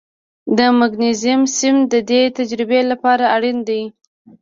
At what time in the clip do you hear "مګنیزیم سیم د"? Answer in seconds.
0.79-1.93